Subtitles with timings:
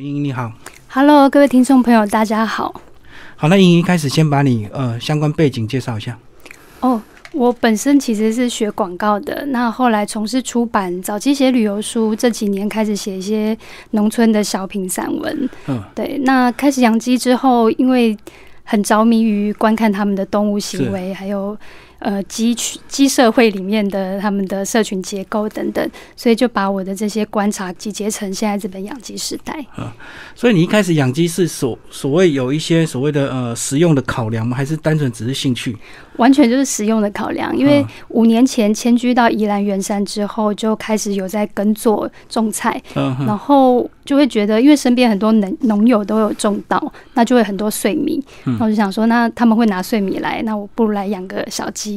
[0.00, 0.52] 莹莹你好
[0.88, 2.82] ，Hello，各位听众朋友，大家好。
[3.36, 6.18] 好，那莹莹开始先把你呃相关背景介绍一下。
[6.80, 13.56] 哦，我本身其实是学广告的，那后来从事出版，早期写旅游书，这几年开始写一些
[13.92, 15.48] 农村的小品散文。
[15.68, 18.16] 嗯，对，那开始养鸡之后，因为
[18.64, 21.56] 很着迷于观看他们的动物行为，还有
[22.04, 29.52] 呃鸡群鸡社会里面的他们的社群结构等等，所以就把我的这些观察集结成现在这本《养鸡时代》。
[29.82, 29.92] 啊
[30.36, 34.56] 所以你一开始养鸡是所所谓有一些所谓的呃实用的考量吗？
[34.56, 35.76] 还是单纯只是兴趣？
[36.16, 51.93] 完全就是实用的考量，因为嗯五年前迁居到宜兰圆山之后，就开始有在耕作种菜，嗯，然后就会觉得，因为身边很多农农友都有种稻，那就会很多碎米，嗯那我就想说，那他们会拿碎米来，那我不如来养个小鸡，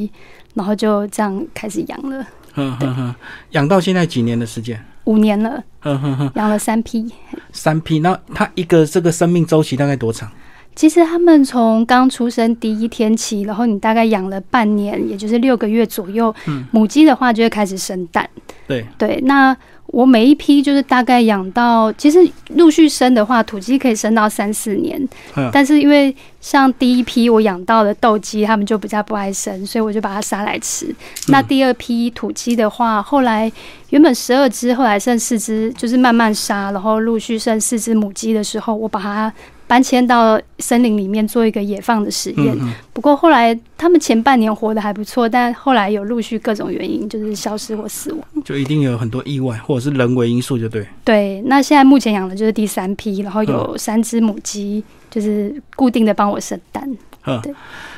[0.54, 3.16] 然后就这样开始养了嗯哼哼，
[3.52, 4.84] 养到现在几年的时间？
[5.05, 7.10] 五年了，嗯哼哼，养了三批。
[7.54, 8.00] 三批。
[8.00, 10.30] 那它一个这个生命周期大概多长？
[10.77, 16.34] 其实他们从刚出生第一天起，然后你大概养了半年，也就是六个月左右，
[16.70, 18.29] 母鸡的话就会开始生蛋。
[18.68, 25.02] 对，对，那我每一批就是大概养到，其实陆续生的话，土鸡可以生到三四年，
[25.35, 30.93] 嗯但是因为像第一批我养到的斗鸡，它们就比较不爱生，所以我就把它杀来吃。
[31.30, 33.52] 那第二批土鸡的话，后来
[33.90, 39.34] 原本十二只，后来剩四只，就是慢慢杀，然后陆续剩四只母鸡的时候，我把它。
[39.68, 48.21] 搬迁到森林里面做一个野放的实验，嗯不过后来他们前半年活得还不错，但后来有陆续各种原因，就是消失或死亡。
[48.46, 50.87] 就一定有很多意外或者是人为因素，就对。
[51.04, 56.90] 对，那现在目前养的就是第三批，然后有三只母鸡，就是固定的帮我生蛋。
[57.26, 57.54] 嗯对，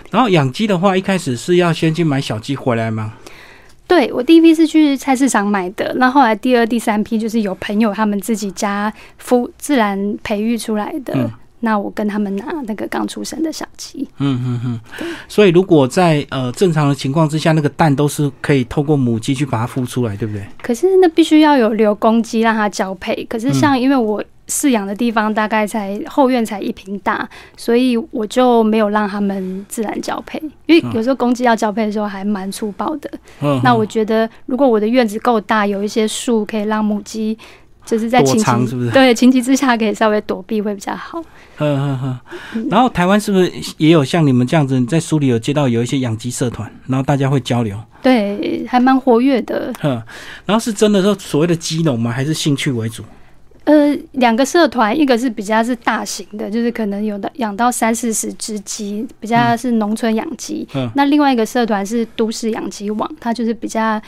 [0.10, 3.14] 然后养鸡的话，一开始是要先去买小鸡回来吗？
[3.88, 8.92] 对我第一批是去菜市场买的，那后来第二、第三批就是有朋友他们自己家
[9.24, 11.32] 孵自然培育出来的，嗯
[11.62, 14.08] 那我跟他们拿那个刚出生的小鸡。
[14.18, 14.80] 嗯嗯嗯。
[15.28, 20.46] 所以如果在呃正常的情况之下，那个蛋都是可以透过母鸡去把它孵出来，对不对？
[20.62, 23.24] 可是那必须要有留公鸡让它交配。
[23.26, 30.42] 可是像因为我饲养的地方大概才后院才一平大，所以我就没有让他们自然交配。
[30.66, 33.12] 因为有时候公鸡要交配的时候还蛮粗暴的。
[33.42, 37.38] 嗯，那我觉得如果我的院子够大，有一些树可以让母鸡。
[37.90, 41.20] 就是在躲情急藏是不是对情急之下可以稍微躲避会比较好。
[41.58, 42.20] 嗯嗯
[42.54, 42.68] 嗯。
[42.70, 47.76] 然后台湾是不是也有像你们这样子，在书里有接到有一些养鸡社团，然后大家会交流？
[48.02, 49.74] 对，还蛮活跃的。
[49.82, 50.02] 嗯，
[50.46, 52.12] 然后是真的说所谓的鸡农吗？
[52.12, 53.04] 还是兴趣为主？
[53.66, 60.68] 呃，两个社团，一个是比较是大型的，就是可能有的养到三四十只鸡，比较是农村养鸡。
[60.74, 64.02] 嗯那另外一个社团是都市养鸡网，它就是比较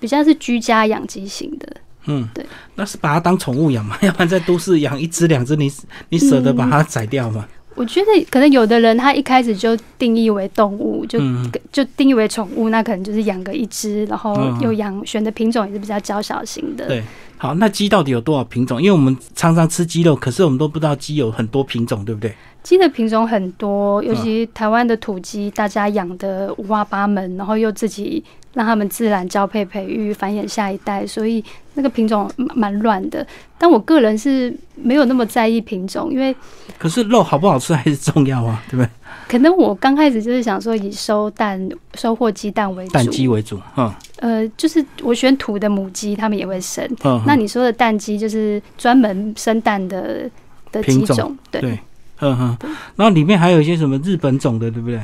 [0.00, 1.68] 比较是居家养鸡型的。
[2.06, 2.44] 嗯，对，
[2.74, 3.96] 那是把它当宠物养嘛？
[4.02, 5.70] 要不然在都市养一只两只，你
[6.08, 7.46] 你舍得把它宰掉吗？
[7.74, 16.86] 我觉得可能有的人他一开始就定义为动物，就、嗯就定义为宠物，那可能就是养个一只，然后嗯又养选的品种也是比较娇小型的。
[16.86, 17.02] 对。
[17.38, 18.80] 好，那鸡到底有多少品种？
[18.80, 22.34] 因为我们常常吃鸡肉，可是我们都不知道鸡有很多品种，对不对？
[22.62, 28.24] 鸡的品种很多，尤其台湾的土鸡，大家养的五花八门，然后又自己
[28.54, 33.24] 让他们自然交配、培育、繁衍下一代，所以那个品种蛮蛮乱的。
[33.56, 36.34] 但我个人是没有那么在意品种，因为
[36.78, 38.88] 可是肉好不好吃还是重要啊，对不对？
[39.28, 46.88] 可能我刚开始就是想说以收蛋、收获鸡蛋为主，蛋鸡为主，嗯呃，就是我选土的母鸡，它们也会生。
[47.04, 47.22] 嗯。
[47.26, 50.30] 那你说的蛋鸡就是专门生蛋的
[50.72, 51.60] 的品种鸡种，对。
[51.60, 51.78] 对，
[52.20, 52.56] 嗯哼。
[52.94, 55.00] 然后里面还有一些什么日本种的，对不对？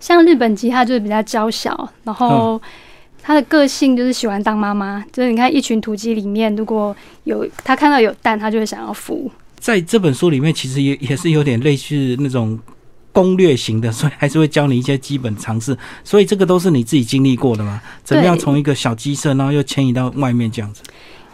[0.00, 1.70] 像日本鸡，它就是比较娇小，
[2.02, 2.62] 然嗯后
[3.22, 5.02] 它的个性就是喜欢当妈妈。
[5.10, 9.30] 就是你看一群土鸡里面，如果有它看到有蛋，它就会想要孵。
[9.56, 12.58] 在这本书里面，其实也也是有点类似那种
[13.14, 15.74] 攻略型的，所以还是会教你一些基本常识。
[16.02, 17.80] 所以这个都是你自己经历过的嘛？
[18.02, 20.82] 怎么样从一个小鸡舍，然后又迁移到外面这样子？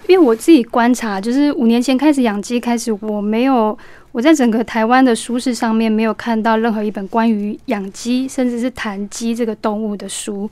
[0.06, 3.76] 因为我自己观察，就是五年前开始养鸡开始，我没有
[4.12, 10.50] 我在整个台湾的书市上面没有看到任何一本关于养鸡，甚至是谈鸡这个动物的书。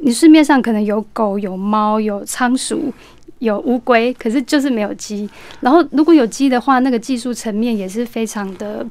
[0.00, 2.92] 你市面上可能有狗、有猫、有仓鼠、
[3.40, 5.28] 有乌龟，可是就是没有鸡。
[5.60, 8.86] 然后如果有鸡的话，那个技术层面也是非常的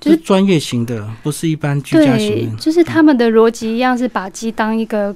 [0.00, 5.14] 就是是专业型的，不是一般居家型对，的就是他们的逻辑一样，是把鸡当一个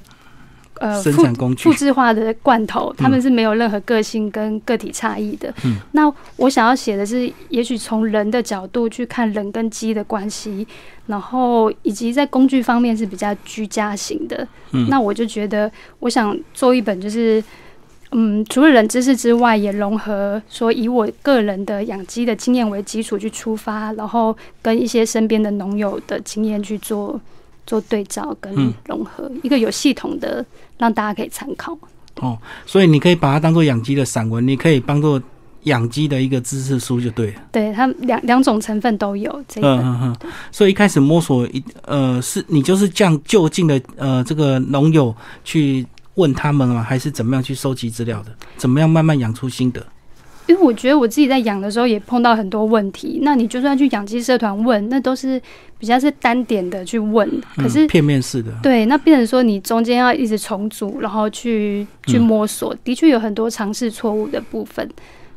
[0.75, 1.75] 呃生复产工具复。
[1.75, 5.53] 制化的罐头，他们是没有任何个性跟个体差异的。
[5.65, 10.67] 嗯那我想要写的是，也许从人的角度去看人跟鸡的关系，
[11.07, 14.47] 然后以及在工具方面是比较居家型的。
[14.73, 15.71] 嗯那我就觉得，
[16.01, 17.43] 我想做一本就是。
[18.17, 27.21] 嗯，除了冷知识之外，也融合说以我个人的养鸡的经验为基础去出发，然后跟一些身边的农友的经验去做
[27.67, 30.47] 做对照跟融合，一个有系统的
[30.79, 31.77] 让大家可以参考。
[32.21, 35.21] 哦，所以你可以把它当做养鸡的散文，你可以当做
[35.65, 37.41] 养鸡的一个知识书就对了。
[37.51, 39.29] 对，它两两种成分都有。
[39.57, 40.17] 嗯嗯嗯。
[40.53, 45.13] 所以一开始摸索一呃，是你就是这样就近的呃，这个农友
[45.43, 45.85] 去。
[46.15, 46.83] 问他们吗？
[46.83, 48.31] 还是怎么样去收集资料的？
[48.57, 49.85] 怎么样慢慢养出心得？
[50.47, 53.21] 因为我觉得我自己在养的时候也碰到很多问题。
[53.23, 55.41] 那你就算去养鸡社团问，那都是
[55.79, 57.27] 比较是单点的去问，
[57.57, 58.53] 可是片面式的。
[58.63, 64.87] 对，那变成说你中间要一直重组，然后去去摸索，的确有很多尝试错误的部分。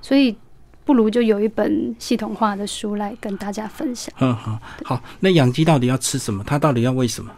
[0.01, 0.35] 所以
[0.83, 4.13] 不如就有一本系统化的书来跟大家分享。
[4.19, 5.01] 嗯，好，好。
[5.21, 6.44] 那养鸡到底要吃什么？
[6.45, 7.31] 它到底要喂什么？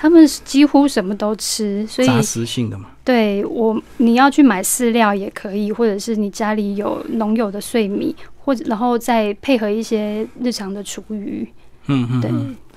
[0.00, 2.86] 他们几乎什么都吃，所以杂食性的嘛。
[3.04, 11.46] 对我，你要去买饲料也可以，或者是你家里有农友的碎米，或者然后再配合一些日常的厨余。
[11.88, 12.30] 嗯嗯，对，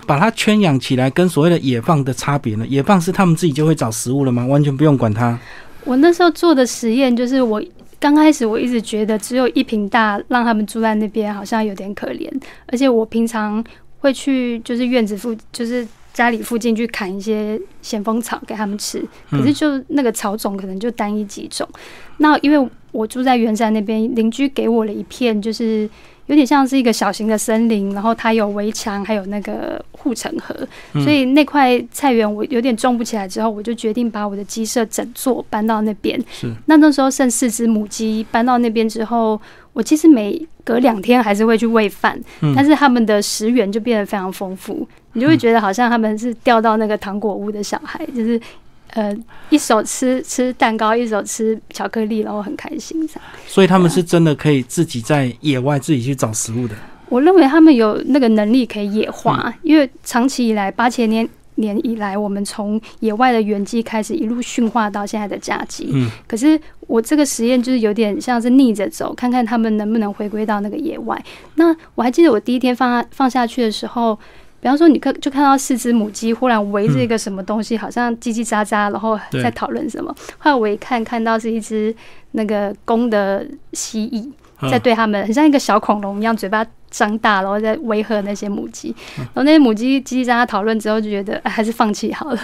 [0.06, 2.68] 把它圈养起来，跟所谓的野放的差别呢？
[2.68, 4.46] 野放是他们自己就会找食物了吗？
[4.46, 5.40] 完全不用管它。
[5.86, 7.64] 我那时候做的实验就是，我
[8.02, 12.30] 刚开始我一直觉得只有一瓶大，让他们住在那边好像有点可怜，
[12.66, 13.64] 而且我平常
[14.00, 15.88] 会去就是院子附就是。
[16.14, 21.68] 家里附近去砍一些咸丰草给他们吃，可是就那个草种可能就单一几种。
[22.18, 25.90] 那因为我住在圆山那边，邻居给我了一片，就是
[26.28, 30.56] 有点像是一个小型的森林，然后它有围墙，还有那个护城河，
[31.02, 33.28] 所以那块菜园我有点种不起来。
[33.28, 36.24] 之后我就决定把我的鸡舍整座搬到那边。
[36.32, 36.54] 是。
[36.68, 39.42] 那那时候剩四只母鸡，搬到那边之后，
[39.74, 42.22] 我其实每隔两天还是会去喂饭，
[42.56, 44.88] 但是他们的食源就变得非常丰富。
[45.14, 48.40] 你就会觉得好像他们是掉到那个糖果屋的小孩，就是
[48.96, 49.16] 呃，
[49.50, 53.08] 一手吃吃蛋糕，一手吃巧克力，然后很开心。
[53.48, 56.76] 所以他们是真的可以自己在野外自己去找食物的。
[57.10, 65.90] 我认为他们有那个能力可以野化，因为长期以来八千年年以来，我们从野外的原鸡开始一路驯化到现在的家鸡。
[65.92, 66.10] 嗯。
[66.28, 71.24] 可是我这个实验就是有点像是逆着走，看看他们能不能回归到那个野外。
[71.56, 74.18] 那我还记得我第一天放放下去的时候。
[74.64, 80.10] 比方说，你看就看到四只母鸡忽然围着一个什么东西，好像叽叽喳喳，然后在讨论什么。
[80.38, 81.94] 后来我一看，看到是一只
[82.32, 88.96] 那个公的蜥蜴在对他们，很像一个小恐龙一样，嘴巴张大，然后在威吓那些母鸡。
[89.18, 92.40] 然后那些母鸡叽叽喳喳讨论之后，就觉得还是放弃好了。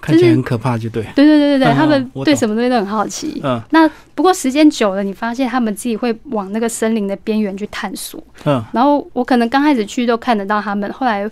[0.00, 1.04] 看起来很可怕，就对。
[1.14, 3.40] 对对对对对，他们对什么东西都很好奇。
[3.44, 3.62] 嗯。
[3.70, 8.20] 那不过时间久了，你发现他们自己会往那个森林的边缘去探索。
[8.44, 8.60] 嗯。
[8.72, 11.30] 然后我可能刚开始去都看得到他们，后来。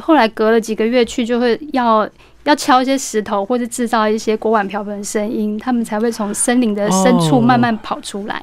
[0.00, 2.08] 后来隔了几个月去，就会要
[2.44, 8.42] 要敲一些石头，或者制造一些锅碗瓢盆的声音，他们才会从森林的深处慢慢跑出来。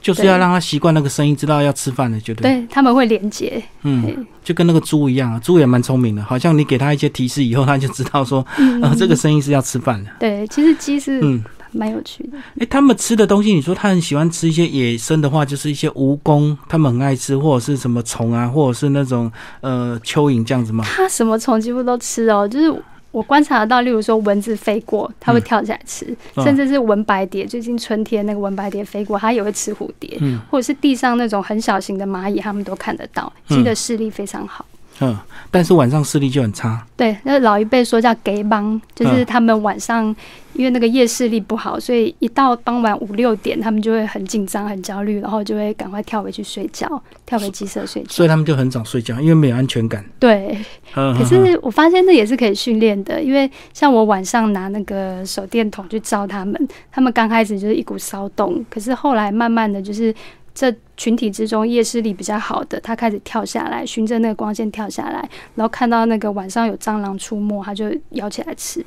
[0.00, 2.42] 就是要让他习惯那个声音，知道要吃饭了，就对。
[2.42, 8.44] 对他们会连接，嗯，就跟那个猪一样啊，猪也蛮聪明的，好像你给他一些提示以后，他就知道说，
[8.82, 10.10] 呃，这个声音是要吃饭的。
[10.18, 11.42] 对，其实鸡是嗯。
[11.72, 12.38] 蛮有趣的。
[12.58, 19.30] 哎，他们吃的东西，你说他很喜欢吃一些野生的话，就是一些蜈蚣，他们很爱吃，或者是什么虫啊，或者是那种
[19.60, 20.84] 呃蚯蚓这样子吗？
[20.86, 30.18] 他什么虫几乎都吃哦，就是我观察得到，例如说蚊子飞过，它会跳起来吃，甚至是文白蝶，最近春天那个文白蝶飞过，它也会吃蝴蝶，
[30.50, 34.64] 或者是地上那种很小型的蚂蚁，他们都看得到，鸡的视力非常好。
[35.00, 35.16] 嗯，
[35.50, 36.86] 但是晚上视力就很差。
[36.96, 40.14] 对，那老一辈说叫“gay 帮”，就是他们晚上
[40.52, 48.08] 因为那个夜视力不好，所以一到傍晚五六点，他们就会很紧张、很焦虑，然后就会赶快跳回去睡觉，跳回鸡舍睡觉。
[48.10, 50.04] 所以他们就很早睡觉，因为没有安全感。
[50.20, 50.56] 对，
[50.94, 60.14] 可是我发现那也是可以训练的，因为像我晚上拿那个手电筒去照他们，他们刚开始就是一股骚动，可是后来慢慢的就是。
[60.54, 68.84] 这群体之中，夜视力比较好的，他开始跳下来，循着那个光线跳下来，然后看到那个晚上有蟑螂出没，他就咬起来吃。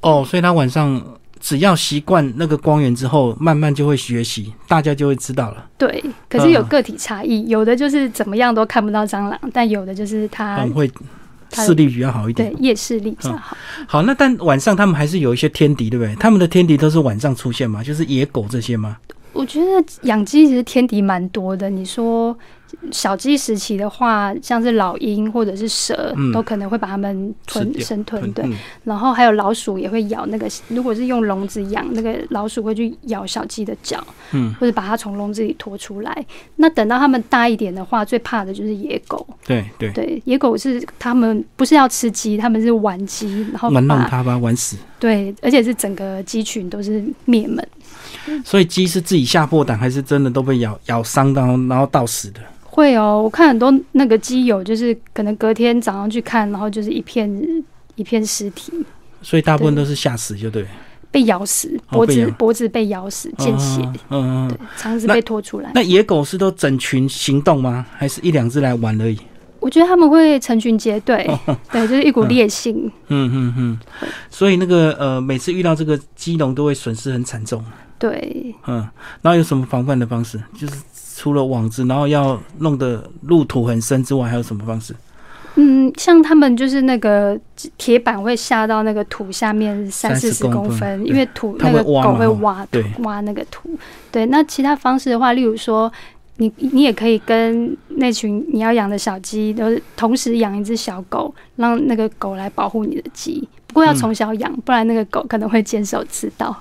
[0.00, 1.02] 哦，所以他晚上
[1.40, 5.66] 只要习惯那个光源之后，慢慢就会学习，大家就会知道了。
[5.76, 10.90] 对，可是有个体差异，有的就是怎么样都看不到蟑螂，但有的就是他很会
[11.52, 13.56] 视力比较好一点，对，夜视力比较好。
[13.86, 16.14] 好，那但晚上他们还是有一些天敌，对不对？
[16.16, 17.82] 他们的天敌都是晚上出现吗？
[17.82, 18.96] 就是野狗这些吗？
[19.36, 21.68] 我觉得养鸡其实天敌蛮多的。
[21.68, 22.36] 你说
[22.90, 28.32] 小鸡时期的话，像是老鹰或者是蛇，都可能会把它们吞生吞。
[28.32, 28.44] 对，
[28.84, 30.48] 然后还有老鼠也会咬那个。
[30.68, 36.26] 如果是用笼子养，那个老鼠会去咬小鸡的脚，嗯，或者把它从笼子里拖出来。
[36.56, 39.26] 那等到它们大一点的话，最怕的就是野狗。
[39.46, 44.76] 对对对，野狗是它们不是要吃鸡，它们是玩鸡，然后玩弄它，把它玩死。
[44.98, 47.66] 对，而且是整个鸡群都是灭门。
[48.44, 52.40] 所以鸡是自己吓破胆，还是真的都被咬咬伤到，然后到死的？
[52.62, 57.30] 会哦，我看很多那个鸡友，就是可能隔天早上去看，然后就是一片
[57.94, 58.72] 一片尸体，
[59.22, 60.66] 所以大部分都是吓死，就对。
[61.08, 63.80] 被咬死，脖子脖子被咬死，见血，
[64.10, 65.70] 嗯，对，肠子被拖出来。
[65.72, 67.86] 那野狗是都整群行动吗？
[67.96, 69.18] 还是一两只来玩而已？
[69.66, 71.28] 我觉得他们会成群结队，
[71.72, 72.88] 对，就是一股烈性。
[73.08, 73.78] 嗯嗯嗯。
[74.30, 77.64] 所以那个呃，每次遇到这个鸡笼都会损失很惨重。
[77.98, 78.54] 对。
[78.68, 78.76] 嗯，
[79.22, 80.40] 然后有什么防范的方式？
[80.56, 80.74] 就是
[81.16, 84.94] 除了网子，然后要弄得路土很深之外，还有什么方式？
[85.56, 87.36] 嗯，像他们就是那个
[87.76, 92.64] 铁板会下到那个土下面三四十公分，因为土那个狗会挖
[92.98, 93.76] 挖那个土。
[94.12, 95.90] 对，那其他方式的话，例如说，
[96.38, 103.48] 你你也可以跟那群你要养的小鸡，都是同时养一只小狗，让那个狗来保护你的鸡。
[103.66, 106.54] 不过要从小养，不然那个狗可能会坚守自盗。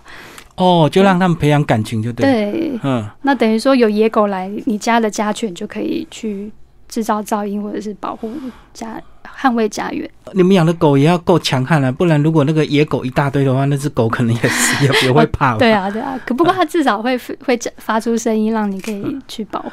[0.56, 2.26] 哦，就让他们培养感情就对。
[2.26, 6.52] 对，嗯，那等于说有野狗来，你家的家犬就可以去。
[6.88, 8.32] 制造噪音，或者是保护
[8.74, 9.02] 家、
[9.40, 10.10] 捍卫家园。
[10.34, 15.58] 你们养的狗也要够强悍啊，不然如果那个野狗一大堆的话，那只狗可能也是也会怕。
[15.60, 16.20] 对啊，对啊。
[16.26, 19.72] 可不过它至少会会发出声音，让你可以去保护。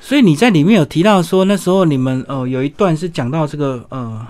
[0.00, 4.26] 所以你在里面有提到说，那时候你们呃有一段是讲到这个呃。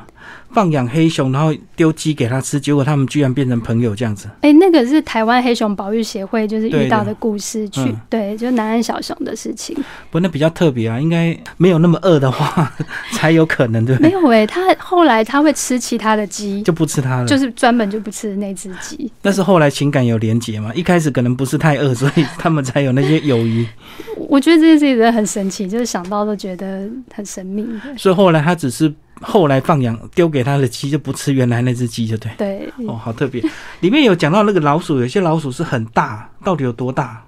[0.53, 4.29] 放养黑熊，然后丢鸡给他吃，结果他们居然变成朋友这样子。
[4.41, 9.77] 哎，那个是台湾黑熊保育协会就是遇到的故事，去对，就南安小熊的事情。
[10.11, 12.73] 不，那比较特别啊，应该没有那么饿的话
[13.13, 14.11] 才有可能，对不对？
[14.11, 19.11] 没有哎，他后来他会吃其他的鸡，就不吃它了，就是专门就不吃那只鸡。
[19.21, 23.67] 但是后来情感有连结嘛，一开始可能不是太饿，所以他们才有那些友谊。
[24.29, 27.67] 我觉得这件事情真的很神奇，就是想到都觉得很神秘。
[27.97, 28.93] 所以后来他只是。
[29.21, 32.31] 后来放养丢给他的鸡就不吃原来那只鸡，就对。
[32.39, 32.73] 对。
[32.87, 33.43] 哦，好特别。
[33.81, 37.25] 里面有讲到那个老鼠，有些老鼠是很大，到底有多大？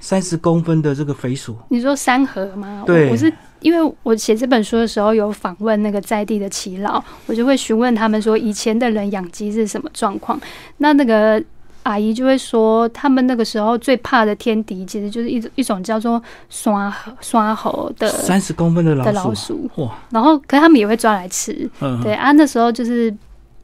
[0.00, 1.56] 三十公分的这个肥鼠。
[1.68, 2.82] 你说三河吗？
[2.86, 3.10] 对。
[3.10, 10.40] 我是因为我写这本书的时候有访问那个在地的耆老，我就会询问他们说以前的人养鸡是什么状况。
[10.78, 11.42] 那那个。
[11.84, 19.70] 阿姨就会说，他们那个时候最怕的天敌，其实就是一种一种叫做刷刷猴的三十公分的老鼠。
[19.76, 19.94] 哇！
[20.10, 21.70] 然后，可是他们也会抓来吃。
[21.80, 22.02] 嗯。
[22.02, 23.14] 对啊，那时候就是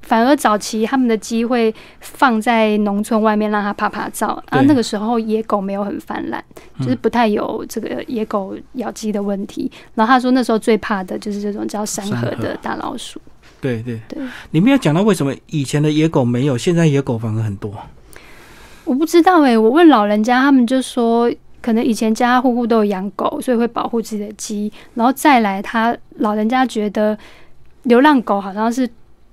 [0.02, 4.42] 反而早期他们的鸡会放在农村外面让它爬爬照。
[4.50, 6.42] 啊，那个时候野狗没有很泛滥，
[6.80, 9.70] 就是不太有这个野狗咬鸡的问题。
[9.94, 13.20] 然后他说，那时候最怕的就是这种叫山河的大老鼠。
[13.62, 14.22] 对对对。
[14.50, 17.72] 你们要讲到为什么以前的野狗没有，现在野狗反而很多。
[18.84, 21.32] 我不知道哎，我问老人家，他们就说
[21.62, 24.72] 可能以前家家户户都有养狗，所以会保护自己的鸡。
[24.94, 27.16] 然后再来，他老人家觉得
[27.84, 28.88] 流浪狗好像是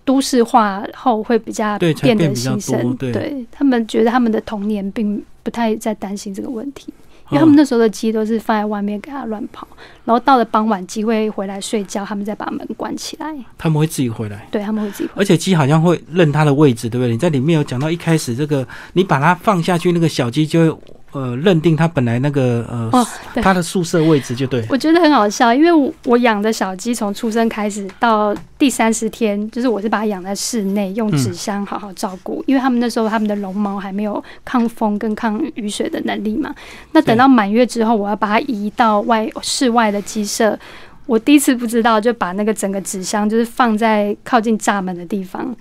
[0.06, 6.94] 都市化后会比较变得牺牲，对他们觉得他们的童年并不太在担心这个问题。
[7.30, 9.68] 因为他们那时候的鸡都是放在外面给它乱跑，
[10.06, 13.36] 然后到了傍晚鸡会回来睡觉，他们再把门关起来。
[13.58, 15.22] 他们会自己回来，对他们会自己回来。
[15.22, 17.12] 而且鸡好像会认它的位置，对不对？
[17.12, 20.80] 你在里面有讲到一开始这个，你把它放下去，那个小鸡就会。
[21.14, 23.08] 呃，认定它本来那个呃，
[23.42, 24.64] 它的宿舍位置就对。
[24.70, 36.54] 我觉得很好笑，因为我养的小鸡从出生开始到第三十天，就是我是把它养在室内，用纸箱好好照顾，因为他们那时候他们的绒毛还没有抗风跟抗雨水的能力嘛。
[36.92, 40.60] 那等到满月之后，我要把它移到外室外的鸡舍。
[41.06, 45.56] 我第一次不知道，就把那个整个纸箱就是放在靠近栅门的地方。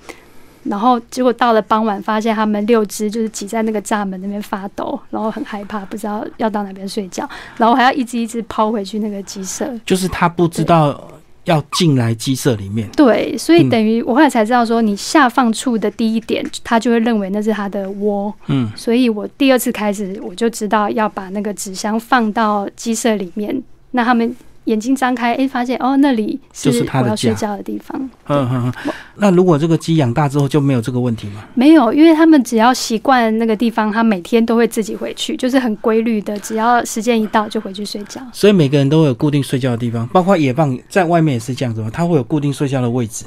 [0.69, 9.73] 然后结果到了傍晚，发现他们六只就是挤在那个栅门那边发抖，然后很害怕，不知道要到哪边睡觉，然后还要一只一只抛回去那个鸡舍。
[9.85, 11.09] 就是他不知道
[11.45, 12.89] 要进来鸡舍里面。
[12.97, 18.33] 对，所以等于我后来才知道说，你下放处的第一点，他就会认为那是他的窝。
[18.47, 24.35] 嗯，所以我第二次开始，我就知道要把那个纸箱放到鸡舍里面，那他们。
[24.67, 27.99] 眼睛张开，哎，发现哦，那里是我要睡觉的地方。
[28.29, 28.93] 嗯嗯嗯。
[29.17, 31.45] 那如果这个鸡养大之后就没有这个问题吗？
[31.55, 38.21] 没有，因为他们只要习惯那个地方，他每天都会自己回去，就是很规律的，只要时间一到就回去睡觉。
[38.33, 41.89] 所以每个人都有固定睡觉的地方，包括野放在外面也是这样子吗？
[41.93, 43.25] 它会有固定睡觉的位置？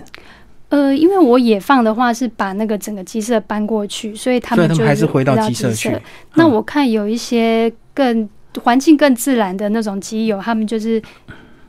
[0.67, 5.97] 呃，因为我野放的话是把那个整个鸡舍搬过去，所以他们就还是回到鸡舍去。
[6.35, 8.29] 那我看有一些更。
[8.59, 11.01] 环境更自然的那种鸡友，他们就是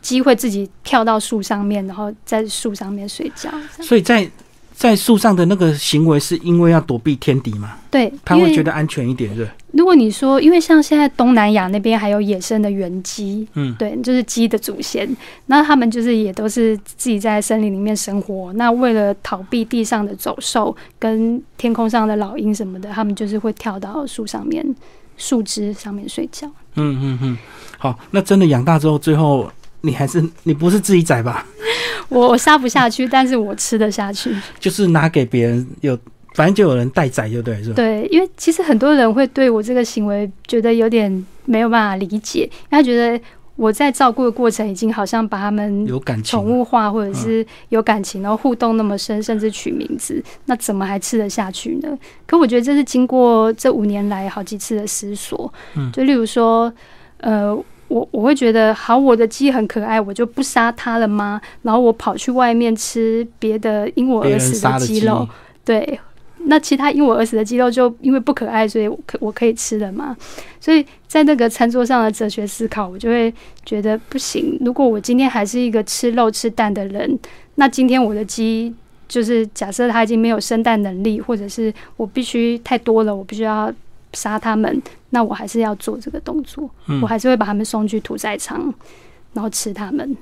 [0.02, 3.50] 鸡会自己跳到树上面，然后在树上面睡觉。
[3.80, 4.28] 所以在
[4.74, 7.76] 在树上的那个行为，是因为要躲避天敌嘛？
[7.90, 9.46] 对，他会觉得安全一点，对。
[9.72, 15.08] 如果你说，因为像现在东南亚那边还有野生的原鸡，嗯，对，就是鸡的祖先，
[15.46, 18.52] 那他们就是也都是自己在森林里面生活。
[18.54, 24.74] 那为了逃避地上的走兽跟天空上的老鹰什么的，他们就是会跳到树上面。
[25.16, 26.50] 树枝上面睡觉。
[26.76, 27.38] 嗯嗯嗯，
[27.78, 29.50] 好，那真的养大之后，最后
[29.82, 31.46] 你还是你不是自己宰吧？
[32.08, 34.34] 我我杀不下去，但是我吃得下去。
[34.58, 35.96] 就是拿给别人有，
[36.34, 37.76] 反正就有人代宰，就对，是吧？
[37.76, 43.20] 对，因为其实很多人会对我这个行为觉得有点没有办法理解，因为他觉得
[43.60, 51.98] 我在照顾的过程已经好像把他们有感情宠物化，或者是有感情，然后互动那么深，甚至取名字，那怎么还吃得下去呢？
[52.26, 56.72] 可我觉得这是经过这五年来好几次的思索，嗯就例如说，
[57.18, 57.56] 呃。
[57.90, 61.40] 我我会觉得，好，我的鸡很可爱，我就不杀它了吗？
[61.62, 65.28] 然后我跑去外面吃别的因我而死的鸡，鸡肉，
[65.64, 65.98] 对，
[66.50, 70.16] 那其他因我而死的鸡肉就因为不可爱，所以我可我可以吃了嘛？
[70.60, 73.32] 所以在那个餐桌上的哲学思考，我就会
[73.64, 74.58] 觉得不行。
[74.60, 77.16] 如果我今天还是一个吃肉吃蛋的人，
[77.54, 78.74] 那今天我的鸡
[79.08, 83.72] 就是假设它已经没有生蛋能力，或者是我必须太多了，我必须要
[84.12, 88.74] 杀它们，那我还是要做这个动作，嗯我还是会把它们送去屠宰场，
[89.32, 90.16] 然后吃它们。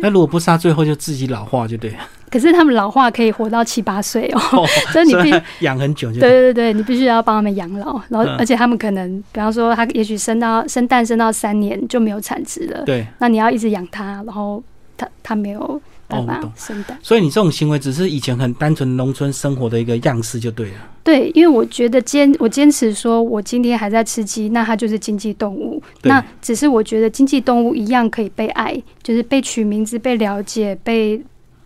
[0.00, 1.98] 那如果不杀，最后就自己老化，就对了。
[2.30, 13.06] 可是他们老化可以活到七八岁哦，哦 所以你必养很久就对对对，你必须要帮他们养老，然后嗯而且他们可能，比方说他也许生到生蛋生到三年就没有产值了，对。
[13.18, 14.62] 那你要一直养它，然后
[14.96, 16.96] 它它没有办法哦我懂生蛋。
[17.02, 20.74] 所以你这种行为只是以前很单纯农村生活的一个样式，就对了。
[21.02, 25.82] 对，因为我觉得坚我坚持说，我今天还在吃鸡，那它就是经济动物。
[26.02, 31.20] 那只是我觉得经济动物一样可以被爱，就是被取名字、被了解、被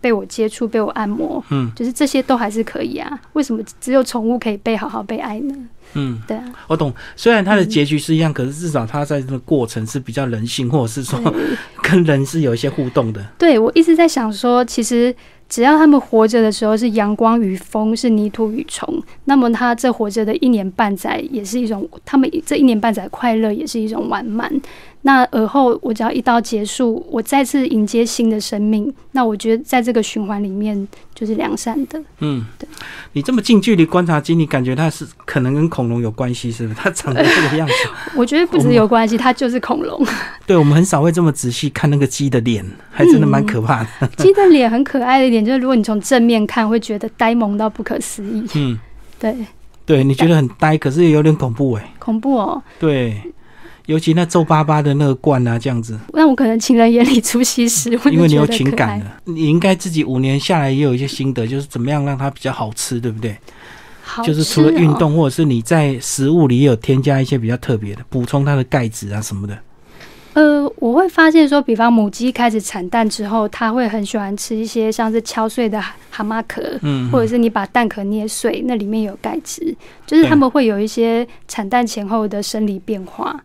[0.05, 3.19] 被我接触、被我按摩，嗯就是这些都还是可以啊。
[3.33, 5.55] 为什么只有宠物可以被好好被爱呢？
[5.93, 6.93] 嗯，对啊，我懂。
[7.15, 11.19] 虽然它的结局是一样，可是至少它在这个过程是比较人性，或者是说
[11.81, 13.25] 跟人是有一些互动的。
[13.39, 15.15] 对，我一直在想说，其实
[15.49, 24.53] 只要他们活着的时候是阳光与风，是泥土与虫，那么他这活着的一年半载也是一种，他们这一年半载快乐也是一种完满。
[25.05, 30.75] 那而后我只要一刀结束，我再次迎接新的生命，那我觉得在这个循环里面
[31.13, 32.01] 就是良善的。
[32.21, 32.67] 嗯对，
[33.13, 36.79] 你这么近距离观察鸡，你感觉它是可能跟恐龙有关系，是不是？
[36.79, 37.73] 它长得这个样子，
[38.17, 40.03] 我觉得不止有关系，它就是恐龙。
[40.47, 44.07] 对我们很少会这么仔细看那个鸡的脸，还真的蛮可怕的。
[44.17, 48.43] 鸡的脸很可爱的一点就是，如果你从正面看，会觉得呆萌到不可思议。
[48.55, 48.79] 嗯，
[49.19, 49.35] 对，
[49.85, 51.93] 对，你觉得很呆，可是也有点恐怖哎。
[51.99, 52.59] 恐怖哦。
[52.79, 53.21] 对，
[53.87, 63.37] 尤其那皱巴巴的那个罐啊，这样子，那我可能情人眼里出西施，因为你有情感了，你应该自己五年下来也有一些心得，就是怎么样让它比较好吃，对不对？
[64.03, 69.57] 好就是除了运动，或者是你在食物里有添加一些比较特别的，补充它的钙质啊什么的。
[70.33, 83.41] 呃，我会发现说，比方母鸡开始产蛋之后，它会很喜欢吃一些像是敲碎的蛤蛤蟆壳，嗯，或者是你把蛋壳捏碎，那里面有钙质，就是对它们会有一些产蛋前后的生理变化。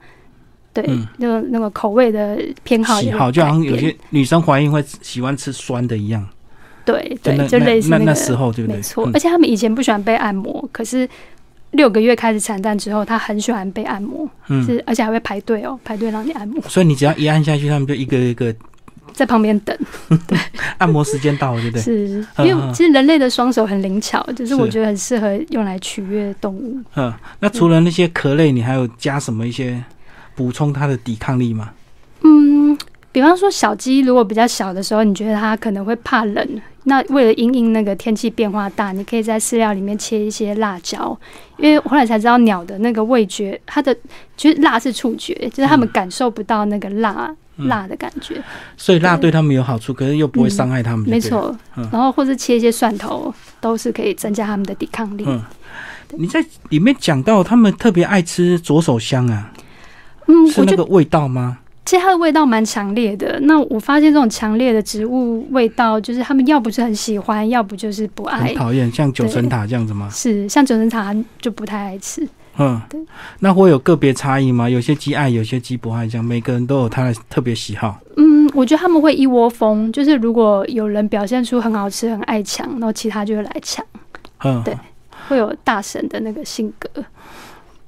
[0.73, 6.25] 对，嗯那个那个口味的偏好喜好就好像有些女生怀孕会喜欢吃酸的一样，
[6.85, 8.77] 对对，就类似那那个时候对不对？
[8.77, 11.09] 没错，嗯而且他们以前不喜欢被按摩，可是
[11.73, 18.55] 六个月开始产蛋之后，他很喜欢被按摩，嗯，是而且还会排队哦，排队让你按摩，所以你只要一按下去，他们就一个一个
[19.13, 19.77] 在旁边等。
[20.27, 20.39] 对
[20.79, 21.83] 按摩时间到了，对不对？
[21.83, 26.79] 是，嗯因为其实人类的双手很灵巧，就是我是觉得很适合用来取悦动物。
[26.97, 29.83] 嗯，那除了那些壳类，你还有加什么一些
[30.35, 31.71] 补充它的抵抗力吗？
[32.23, 32.77] 嗯，
[33.13, 41.19] 比方说小鸡，如果比较小的时候，你觉得它可能会怕冷，那为了因应那个天气变化大，你可以在饲料里面切一些辣椒，
[41.57, 43.97] 因为后来才知道鸟的那个味觉，它的
[44.37, 47.29] 其实辣是触觉，就是它们感受不到那个辣。
[47.29, 47.37] 嗯
[47.69, 48.43] 辣的感觉，
[48.75, 51.07] 所以辣对对他们有好处，可是又不会伤害他们。
[51.07, 51.21] 没。
[51.21, 51.87] 错嗯。
[51.93, 55.25] 然后或是切一些蒜头，都是可以增加他们的抵抗力。
[55.27, 55.43] 嗯，
[56.17, 59.53] 你在里面讲到他们特别爱吃左手香啊，
[60.31, 61.59] 嗯，是那个味道吗？
[61.85, 63.41] 其实它的味道蛮强烈的。
[63.41, 68.55] 那我发现这种强烈的植物味道，就是他们要不是很喜欢，要不就是不爱很。
[68.55, 70.09] 讨厌，像九层塔这样子吗？
[70.13, 72.27] 是像九层塔就不太爱吃。
[72.59, 73.01] 嗯对，
[73.39, 74.69] 那会有个别差异吗？
[74.69, 77.99] 有些鸡爱，有些鸡不爱，这样每个人都有他的特别喜好。
[78.17, 83.85] 嗯，我觉得他们会一窝蜂，就是如果有人表现出很好吃、很爱抢，然后其他就会来抢，
[84.45, 84.77] 嗯，对
[85.29, 87.03] 会有大神的那个性格。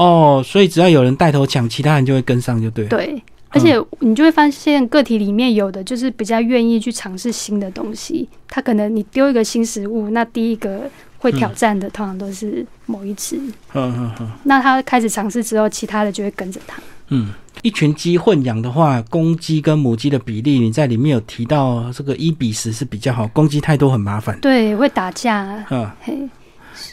[0.02, 2.90] 哦，所以只要有人带头抢，其他人就会跟上，就对了。
[2.90, 8.28] 对，而且你就会发现个体里面有的就是比较愿意去尝试新的东西。
[8.48, 13.36] 他可能你丢一个新食物，那第一个会挑战的通常都是某一只。
[13.74, 16.82] 嗯嗯嗯那他开始尝试之后，其他的就会跟着他。
[17.08, 17.30] 嗯，
[17.62, 24.38] 一群鸡混养的话，公鸡跟母鸡的比例，你在里面有提到这个一比十是比较好，公鸡太多很麻烦。
[24.40, 25.64] 对，会打架。
[25.70, 26.18] 嗯，嘿，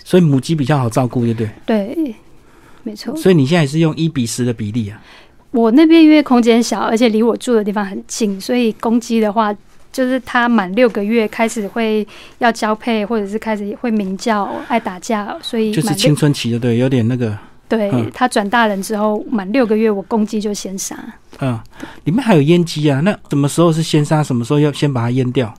[0.03, 1.49] 所以母鸡比较好照顾，对不对？
[1.65, 2.15] 对，
[2.83, 3.15] 没错。
[3.15, 5.01] 所以你现在是用一比十的比例啊？
[5.51, 9.51] 我那边因为空间小，而且离我住的地方很近，所以公鸡的话，
[9.91, 17.35] 就是它满六个月开始会要交配，或者是开始会鸣叫、爱打架，所以就是青春期的，对，有点那个。
[17.67, 20.97] 对，它转大人之后满六个月，我公鸡就先杀。
[21.39, 21.59] 嗯，
[22.03, 22.99] 里面还有阉鸡啊？
[23.01, 24.23] 那什么时候是先杀？
[24.23, 25.53] 什么时候要先把它阉掉？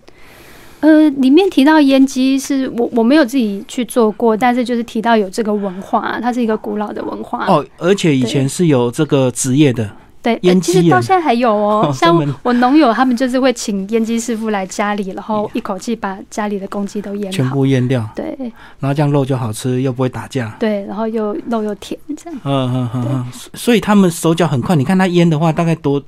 [0.80, 7.46] 呃，里面提到腌鸡是我我没有自己去做过，但是就是提到有这个文化，它是一个古老的文化。
[7.46, 9.90] 哦，而且以前是有这个职业的。
[10.22, 18.36] 对，其实到现在还有哦， 像我农友他们就是会请腌鸡师傅来家里，然后一口气把家里的公鸡都腌全部腌掉，对，
[18.78, 26.02] 然后这样肉就好吃，又不会打架，对，然后又肉又甜，这样，嗯嗯嗯嗯，所以他们手脚很快，你看他腌的话，大概多。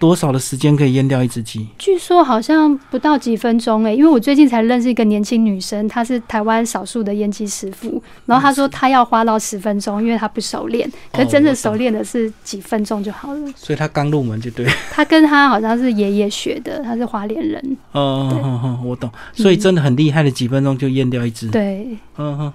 [0.00, 1.68] 多少的时间可以腌掉一只鸡？
[1.76, 13.52] 据说好像不到几分钟诶，因为我最近才认识一个年轻女生，她是台湾少数的腌鸡师傅，然后她说她要花到十分钟，因为她不熟练，可是真正熟练的是几分钟就好了。
[13.54, 14.66] 所以她刚入门就对。
[14.90, 17.62] 她跟她好像是爷爷学的，她是花莲人。
[17.92, 19.10] 嗯嗯嗯，我懂。
[19.34, 21.46] 所以真的很厉害的，几分钟就阉掉一只。
[21.50, 21.86] 对。
[22.16, 22.52] 嗯哼，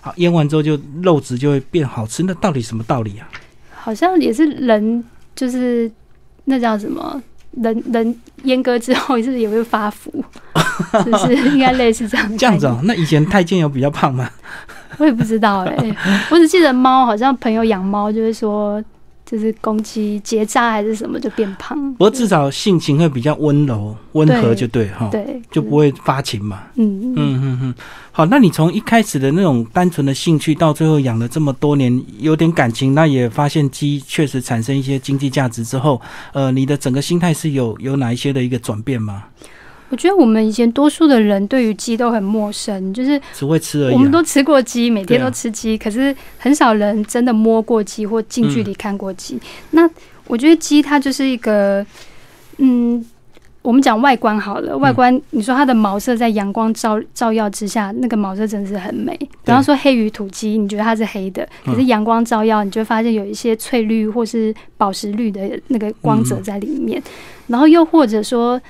[0.00, 3.30] 好，腌完之后就肉质就会变好吃，那到底什么道理啊？
[3.72, 5.04] 好像也是人
[5.36, 5.88] 就是。
[6.48, 7.22] 那叫什么？
[7.62, 10.12] 人人阉割之后是不是也会发福，
[11.02, 12.28] 是不是应该类似这样？
[12.38, 12.78] 这样子哦。
[12.84, 14.28] 那以前太监有比较胖吗？
[14.98, 15.96] 我也不知道哎，
[16.30, 18.82] 我只记得猫，好像朋友养猫就会说。
[19.30, 26.62] 就是公鸡结扎还是什么就变胖，不过至少性情会比较温柔温和，就对哈，对，就不会发情嘛。
[26.76, 27.74] 嗯嗯嗯嗯。
[28.10, 36.00] 好，那你从一开始的那种单纯的兴趣，到最后养了这么多年，有点感情，那也发现鸡确实产生一些经济价值之后，
[36.32, 39.24] 呃，你的整个心态是有有哪一些的一个转变吗？
[39.90, 43.94] 我觉得我们以前多数的人对于鸡都很陌生，就是只会吃而已。
[43.94, 49.40] 我们都吃过鸡，每天都吃鸡，可是很少人真的摸过鸡或近距离看过鸡。
[49.70, 49.88] 那
[50.26, 51.84] 我觉得鸡它就是一个，
[52.58, 53.02] 嗯，
[53.62, 59.16] 我们讲外观好了，外观你说它的毛色在阳光照照耀之下，那个毛色真的是很美。
[59.16, 67.02] 比方说黑鱼土鸡，你觉得它是黑的，可是阳光照耀，你就会发现有一些翠绿或是宝石绿的那个光泽在里面。
[67.46, 68.60] 然后又或者说。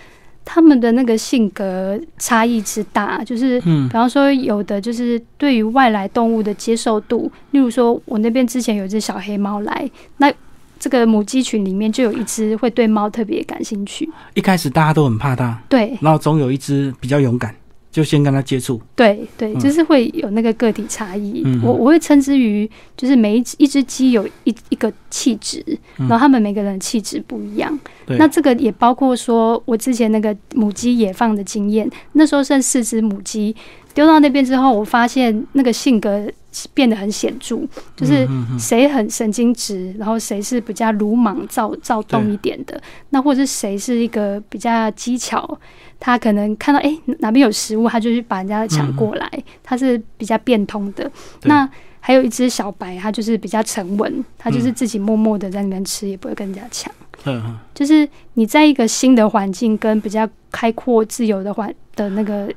[0.50, 10.32] 他们的那个性格差异之大，就是，比方说有的就是对于外来动物的接受度，例如说我那边之前有一只小黑猫来，那
[10.80, 14.08] 这个母鸡群里面就有一只会对猫特别感兴趣。
[14.32, 17.54] 一开始大家都很怕它，对，然后总有一只比较勇敢。
[17.90, 21.42] 就先跟他接触，对对，就是会有那个个体差异。
[21.62, 25.64] 我我会称之于，就是每一只一只鸡有一一个气质，
[25.96, 27.76] 然后他们每个人气质不一样。
[28.06, 33.56] 那这个也包括说，我之前那个母鸡野放的经验，那时候剩四只母鸡。
[33.94, 36.26] 丢到那边之后，我发现那个性格
[36.72, 37.60] 变得很显著，
[37.96, 38.26] 就是
[38.58, 45.58] 谁很神经质，然后谁是比较鲁莽躁躁动一点的，那或者是谁是一个比较技巧，
[45.98, 49.30] 他可能看到哎哪边有食物，他就去把人家抢过来，
[49.62, 51.10] 他是比较变通的。
[51.42, 51.68] 那
[52.00, 56.90] 还有一只小白，它就是比较沉稳，它就是自己默默的在那边吃，也不会跟人家抢。
[57.24, 62.48] 嗯，就是你在一个新的环境跟比较开阔自由的环的那个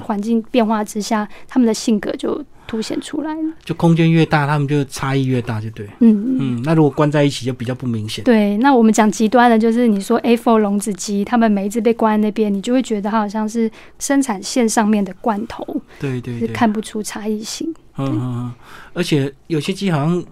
[0.00, 3.52] 环境变化之下，他们的性格就凸显出来了。
[3.62, 5.86] 就空间越大，他们就差异越大，就对。
[6.00, 6.62] 嗯嗯。
[6.64, 8.24] 那如果关在一起，就比较不明显。
[8.24, 15.64] 对，那我们讲极端的，就是你说 A4 笼子鸡，他们每一只被关在那边，你就会觉得它好像是生产线上面的罐头。
[16.00, 17.72] 对对，是看不出差异性。
[17.98, 18.52] 嗯嗯嗯。
[18.94, 20.24] 而且有些鸡好像。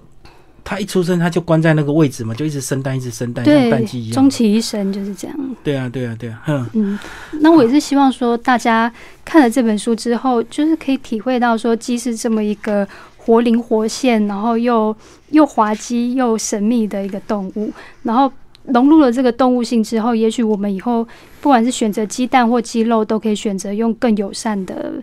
[0.65, 4.15] 它一出生，他就关在那个位置嘛，就一直生蛋，一直生蛋，像蛋鸡一样。
[4.15, 5.37] 终其一生就是这样。
[5.63, 6.67] 对啊，对啊，对啊。
[6.73, 6.99] 嗯，
[7.41, 8.91] 那我也是希望说，大家
[9.27, 14.97] 看了这本书之后，就是可以体会到说，鸡是这么一个活灵活现，然后又
[15.31, 17.71] 又滑稽又神秘的一个动物。
[18.03, 18.33] 然后
[18.65, 21.07] 融入了这个动物性之后，也许我们以后
[21.43, 24.95] 不管是选择鸡蛋或鸡肉，都可以选择用更友善的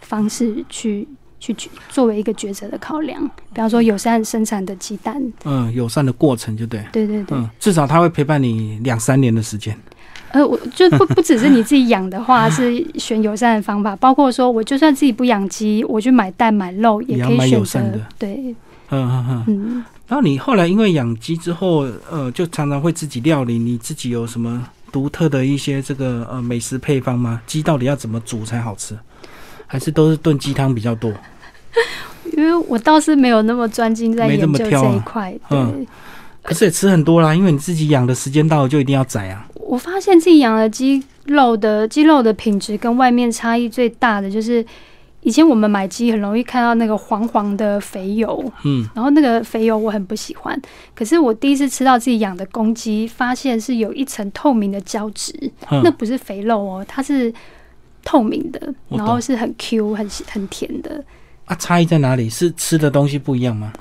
[0.00, 1.06] 方式去。
[1.40, 1.56] 去
[1.88, 9.76] 作为一个抉择的考量，比方说友善生产的鸡蛋，嗯，友善的过程就对，对对对，嗯，至少它会陪伴你两三年的时间。
[10.32, 18.54] 呃，我就不不只是你自己养的话， 是选友善的方法，包括说我就算自己不养鸡，我去买蛋买肉也可以选择的，对，
[18.90, 19.84] 嗯嗯嗯嗯。
[20.06, 27.40] 然后你后来因为养鸡之后，呃，就常常会自己料理，你自己有什么独特的一些这个呃美食配方吗？
[27.46, 28.96] 鸡到底要怎么煮才好吃？
[29.72, 31.12] 还是都是炖鸡汤比较多，
[32.36, 35.32] 因为我倒是没有那么专精在研究这一块。
[35.48, 35.86] 嗯，
[36.42, 39.46] 可是也吃很多啦，因为你自己养的时间到了就一定要宰啊。
[39.54, 44.66] 我发现自己养的鸡肉的鸡肉的品质跟外面差异最大的就是
[45.20, 50.60] 以前我们买鸡很容易看到那个黄黄的肥油，嗯，然后那个肥油我很不喜欢。
[50.96, 55.32] 可是我第一次吃到自己养的公鸡，发现是有一层透明的胶质，
[55.70, 57.32] 嗯那不是肥肉哦，它是
[58.04, 61.02] 透明的，然后是很 Q、很很甜的。
[61.46, 62.28] 啊，差异在哪里？
[62.30, 63.72] 是吃的东西不一样吗？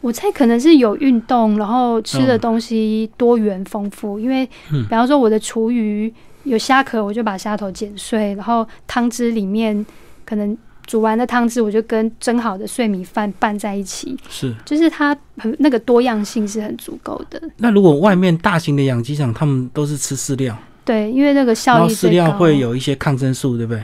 [0.00, 4.20] 我猜可能是有运动，然后吃的嗯东西多元丰富。
[4.20, 6.12] 因为，嗯比方说我的厨余
[6.44, 9.84] 有虾壳，我就把虾头剪碎，然后汤汁里面
[10.24, 14.54] 可能煮完的汤汁，我就跟蒸好的碎米饭拌在一起，是。
[14.64, 17.42] 就是它很那个多样性是很足够的。
[17.56, 22.08] 那如果外面大型的养鸡场，他们都是吃饲料，对，因为那个效益饲。
[22.10, 23.82] 料会有一些抗生素，对不对？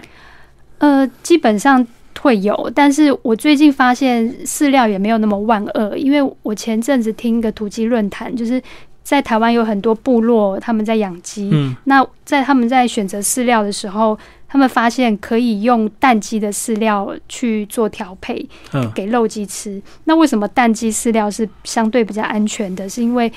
[0.78, 1.86] 呃，基本上
[2.20, 8.60] 会有，但是我最近发现饲料也没有那么万恶，因为我前阵子听一个土鸡论坛，就是
[9.02, 19.80] 在台湾有很多部落他们在养鸡，嗯，那在他们在选择饲料的时候，他们发现可以用蛋鸡的饲料去做调配嗯，给肉鸡吃。
[20.04, 22.88] 那为什么蛋鸡饲料是相对比较安全的？
[22.88, 23.32] 是因为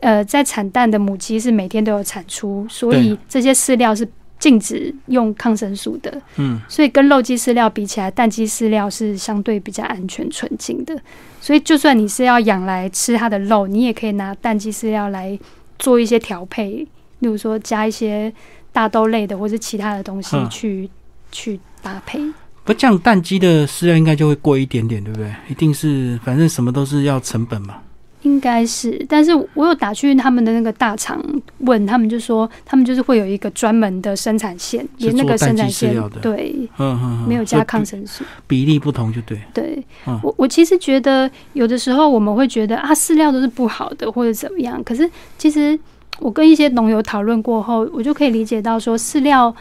[0.00, 4.08] 呃，在产蛋的母鸡是每天都有产出，所以对这些饲料是
[4.38, 6.10] 禁止用抗生素的。
[6.36, 10.98] 嗯，所以跟肉鸡饲料比起来，蛋鸡饲料是相对比较安全纯净的。
[11.40, 15.38] 所以就算你是要养来吃它的肉，你也可以拿蛋鸡饲料来
[15.78, 16.86] 做一些调配，
[17.18, 18.32] 例如说加一些
[18.72, 20.88] 大豆类的或是其他的东西嗯去、
[21.30, 22.20] 去搭配。
[22.64, 25.30] 不这样蛋鸡的饲料应该就会贵一点点，对不对？
[25.48, 27.76] 一定是，反正什么都是要成本嘛。
[28.22, 31.22] 应该是，但是我有打去他们的那个大厂
[31.60, 38.22] 问，他们就说他们就是会有一个专门的生产线，是连那个生产线对嗯嗯，嗯没有加抗生素。
[38.46, 39.40] 比比例不同就对。
[39.54, 45.78] 对，嗯我我其实觉得有的时候我们会觉得啊饲料都是不好的或者怎么样，可是其实
[46.18, 49.54] 我跟一些农友讨论过后，我就可以理解到说饲料。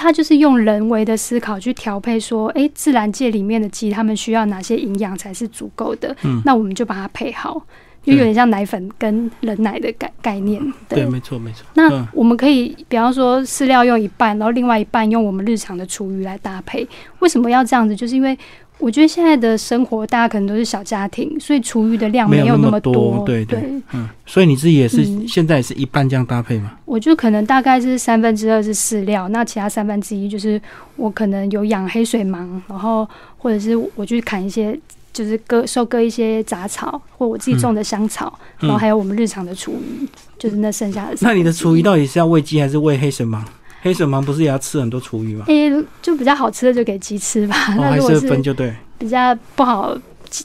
[0.00, 6.14] 它就是用人为的思考去调配，说，诶，自然界里面的鸡，它们需要哪些营养才是足够的？
[6.22, 7.60] 嗯那我们就把它配好，
[8.02, 10.60] 就有点像奶粉跟冷奶的概概念。
[10.88, 11.64] 对，没错没错。
[11.74, 16.86] 那嗯我们可以，比方说饲料用一半，然后另外一半用我们日常的厨余来搭配。
[17.18, 17.94] 为什么要这样子？
[17.94, 18.36] 就是因为
[18.78, 23.58] 我觉得现在的生活大家可能都是小家庭，所以厨余的量没有那么多对对
[23.92, 26.72] 嗯，所以你自己也是、嗯现在也是一半这样搭配吗？
[26.84, 30.60] 我就可能大概是三分之二是饲料，那其他三分之一就是
[30.96, 33.06] 我可能有养黑水芒，然后
[33.36, 34.78] 或者是我去砍一些。
[35.12, 41.16] 就是割收割一些杂草，或我自己种的香草，嗯然后还有我们日常的厨余，就是那剩下的。
[41.20, 43.44] 那你的厨余到底是要喂鸡还是喂黑水芒？
[43.80, 45.44] 黑水芒不是也要吃很多厨余吗？
[45.48, 45.70] 诶、
[46.02, 47.54] 就比较好吃的就给鸡吃吧。
[47.78, 48.74] 哦， 还是那如果是分就对。
[48.98, 49.96] 比较不好，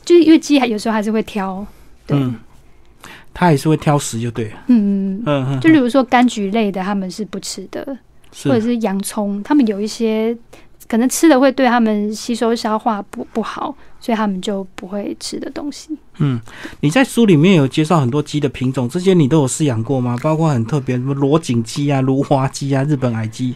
[0.05, 1.65] 就是因为鸡还有时候还是会挑，
[2.05, 2.35] 对，嗯，
[3.33, 4.51] 它也是会挑食就对了。
[4.67, 7.83] 嗯，嗯嗯，就比如说柑橘类的，他们是不吃的，
[8.43, 10.37] 或者是洋葱，他们有一些
[10.93, 15.89] 可能吃的会对他们吸收消化不不好，所以他们就不会吃的东西。
[16.19, 16.39] 嗯，
[16.81, 20.15] 你在书里面有介绍很多鸡的品种，这些你都有饲养过吗？
[20.21, 23.55] 包括很特别什么罗锦鸡啊、芦花鸡啊、日本矮鸡。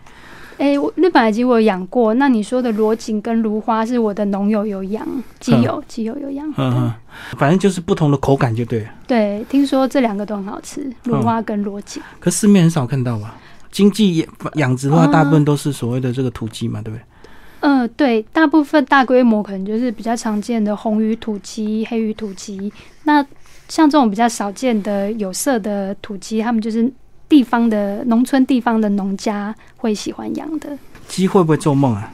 [0.57, 5.07] 诶、我日本矮鸡我有养过，那你说的罗锦跟芦花是我的农友有养，
[5.39, 6.93] 鸡友鸡友有养，嗯嗯，
[7.37, 8.89] 反正就是不同的口感就对了。
[9.05, 12.01] 对，听说这两个都很好吃，芦花跟罗锦。
[12.19, 13.35] 可市面很少看到吧？
[13.69, 17.03] 经济养养殖的话，啊大部分都是所谓的这个土鸡嘛，对不对？
[17.61, 22.71] 嗯，对，大部分大规模可能就是比较常见的红鱼土鸡、黑鱼土鸡。
[23.03, 23.25] 那
[23.67, 26.91] 像这种比较少见的有色的土鸡，他们就是
[27.27, 30.77] 地方的农村地方的农家会喜欢养的。
[31.07, 32.13] 鸡会不会做梦啊？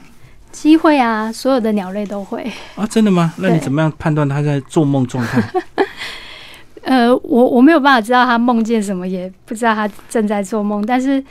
[0.50, 2.50] 鸡会啊，所有的鸟类都会。
[2.76, 3.34] 啊，真的吗？
[3.38, 5.42] 那你怎么样判断它在做梦状态？
[6.82, 11.22] 呃，我我没有办法知道它梦见什么，也不知道它正在做梦，但是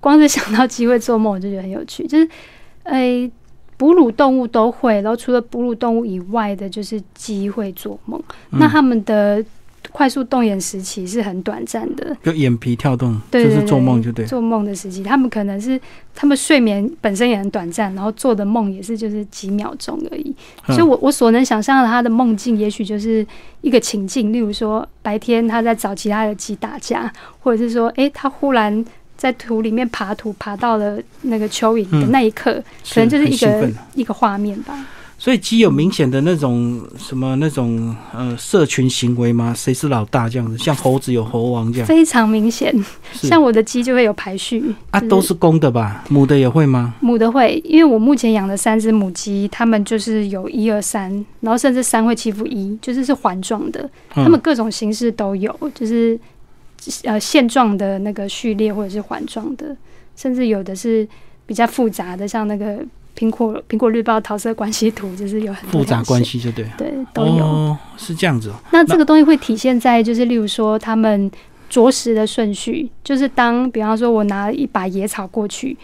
[0.00, 2.06] 光是想到鸡会做梦，我就觉得很有趣。
[2.06, 2.28] 就是，
[2.84, 3.30] 呃，
[3.82, 8.22] 哺乳动物都会，然后除了哺乳动物以外的，就是鸡会做梦。
[8.50, 9.44] 那嗯它们的
[9.90, 14.24] 快速动眼时期是很短暂的，就眼皮跳动，就是做梦就对。
[14.24, 15.80] 做梦的时期，他们可能是
[16.14, 20.32] 他们睡眠本身也很短暂，然后做的梦也是就是几秒钟而已。
[20.68, 23.26] 嗯所以我我所能想象的他的梦境，也许就是
[23.62, 28.84] 一个情境，例如说白天他在找其他的鸡打架，或者是说，诶，他忽然
[29.22, 32.54] 在土里面爬土，爬到了那个蚯蚓的嗯那一刻，
[32.92, 34.84] 可能就是一个一个画面吧。
[35.16, 39.54] 所以鸡有明显的那种什么那种呃社群行为吗？
[39.56, 40.58] 谁是老大这样子？
[40.58, 42.74] 像猴子有猴王这样，非常明显，
[43.12, 46.02] 像我的鸡就会有排序啊，都是公的吧？
[46.08, 46.96] 母的也会吗？
[46.98, 56.18] 母的会，因为我目前养的三只母鸡，它们就是有一二三，然后甚至三会欺负一，就是是环状的，嗯它们各种形式都有，就是
[57.04, 59.76] 呃线状的那个序列或者是环状的，
[60.16, 61.06] 甚至有的是
[61.46, 62.78] 比较复杂的，像那个
[63.16, 68.52] 苹果苹果日报桃色关系图，就是有很复杂关系，就对，对，都有，哦，是这样子。
[68.70, 71.30] 那这个东西会体现在，就是例如说他们
[71.68, 75.76] 着实的顺序，就是当比方说我拿一把野草过去。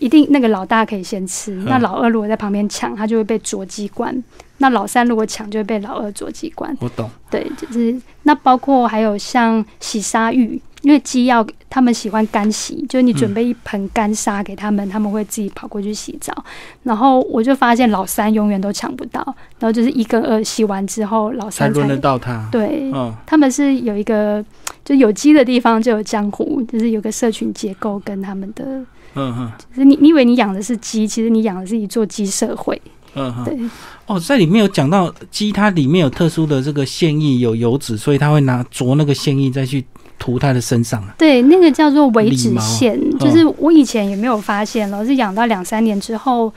[0.00, 4.12] 一定那个老大可以先吃，那老二如果在旁边抢，他就会被啄鸡冠；
[4.56, 6.74] 那老三如果抢，就会被老二啄鸡冠。
[6.80, 7.08] 我懂。
[7.30, 16.34] 对，就是那包括还有像洗沙浴，因为鸡要他们喜欢干洗，就是你准备一盆干沙给他们，他们会自己跑过去洗澡。
[16.82, 19.22] 然后我就发现老三永远都抢不到，
[19.58, 22.48] 然后就是一跟二洗完之后，老三才轮得到他。
[22.50, 22.90] 对，
[23.26, 24.42] 他们是有一个
[24.82, 28.82] 就有鸡的地方就有江湖，就是有个社群结构跟他们的。
[29.14, 32.80] 嗯哼，就是你，你以为你养的是鸡，其实你养的是一座鸡社会。
[33.14, 33.58] 嗯哼，对。
[34.06, 39.84] 哦，在里面有讲到鸡，它里面有特殊的这个腺液，有油脂，所以它会拿啄那个腺液再去
[40.18, 41.02] 涂它的身上。
[41.18, 46.52] 对，那个叫做尾脂腺，就是我以前也没有发现老，是养到两三年之后，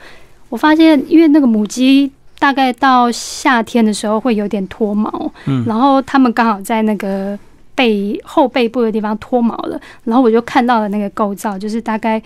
[0.48, 7.38] 我发现，因为那个母鸡大概到夏天的时候会有点脱毛，嗯，然后它们刚好在那个。
[7.74, 12.22] 背后背部的地方脱毛了，然后我就看到了那个构造，就是大概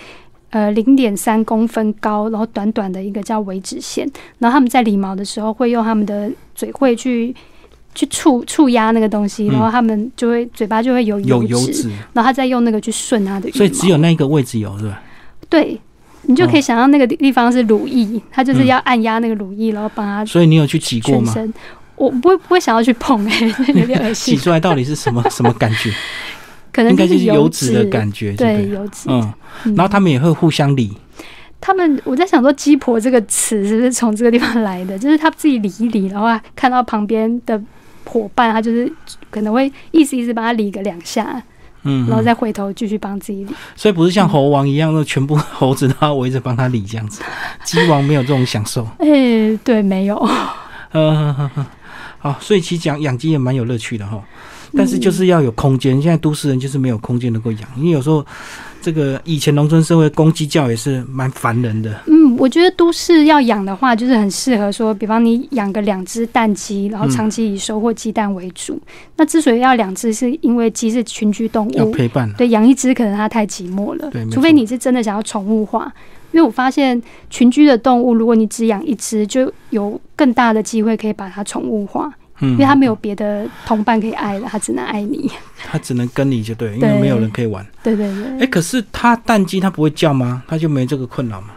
[0.51, 4.07] 呃零点三公分高，然后短短的一个叫尾脂线，
[4.39, 7.35] 然后他们在理毛的时候会用他们的嘴会去
[7.95, 15.03] 去触触压那个东西，然后他们就会嘴巴就会有油脂，然后他再用那个去顺它的，所以只有那个位置有是吧？
[15.49, 15.81] 对，
[16.23, 20.25] 你就可以想象那个地方是乳液，他就是要按压那个乳液，然后帮他。
[20.25, 21.35] 所以你有去挤过吗？
[21.99, 24.37] 我不会不会想要去碰哎， 有点恶心。
[24.37, 25.93] 洗出来到底是什么 什么感觉？
[26.71, 29.09] 可能应该就是油脂的感觉，对油脂。
[29.09, 29.33] 嗯，
[29.75, 30.97] 然后他们也会互相理。
[31.61, 34.97] 他们我在想说“鸡婆”这个词是不是从这个地方来的？
[35.01, 37.61] 就是他自己理一理，然后看到旁边的
[38.05, 38.91] 伙伴，他就是
[39.29, 41.43] 可能会意思意思帮他理个两下，
[41.83, 43.53] 嗯，然后再回头继续帮自己理。
[43.75, 47.23] 所以不是像猴王一样，的全部猴子都要围着帮他理这样子。
[47.65, 48.87] 鸡王没有这种享受。
[48.99, 50.17] 哎，对，没有。
[50.93, 51.51] 嗯。
[52.19, 54.23] 好，所以其实讲养鸡也蛮有乐趣的哈，
[54.77, 56.03] 但是就是要有空间。
[56.03, 58.25] 现在都市人就是没有空间能够养，因为有时候
[58.83, 62.01] 这个以前农村社会公鸡叫也是蛮烦人的。
[62.07, 68.81] 嗯，我觉得都市要养的话，就是很适合说，比方你养个两只蛋鸡，然后长期以收获鸡蛋为主。
[69.17, 72.33] 那之所以要两只，是因为鸡是群居动物，要陪伴。
[72.35, 74.11] 对，养一只可能它太寂寞了。
[74.11, 75.93] 对，除非你是真的想要宠物化。
[76.39, 82.09] 因为我发现群居的动物，如果你只养一只，就有更大的机会可以把它宠物化。
[82.41, 85.29] 嗯，因为它没有别的同伴可以爱了，它只能爱你。
[85.65, 87.67] 它只能跟你就对，因为没有人可以玩。
[87.83, 88.43] 对对对。
[88.43, 90.45] 哎，可是它蛋鸡它不会叫吗？
[90.47, 91.49] 它就没这个困扰吗？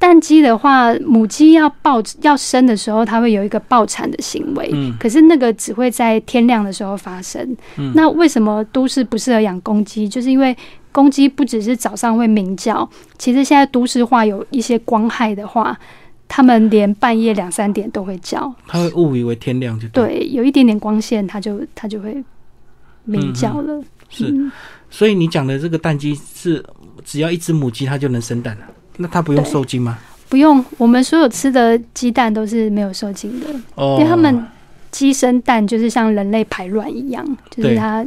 [0.00, 4.68] 蛋鸡的话，母鸡要抱要生的时候，它会有一个抱产的行为。
[4.72, 4.92] 嗯。
[4.98, 7.56] 可是那个只会在天亮的时候发生。
[7.76, 7.92] 嗯。
[7.94, 10.08] 那为什么都市不适合养公鸡？
[10.08, 10.56] 就是因为。
[10.96, 15.78] 公鸡不只是早上会鸣叫，其实现在都市化有一些光害的话，
[16.26, 18.50] 它们连半夜两三点都会叫。
[18.66, 22.24] 它会误以为天亮就对，有一点点光线，它就它就会
[23.04, 23.78] 鸣叫了。
[24.08, 24.34] 是，
[24.88, 26.64] 所以你讲的这个蛋鸡是
[27.04, 28.64] 只要一只母鸡它就能生蛋了，
[28.96, 29.98] 那它不用受精吗？
[30.30, 34.42] 不用，我们所有吃的鸡蛋都是没有受精的，哦因为它们
[34.90, 38.02] 鸡生蛋就是像人类排卵一样，就是它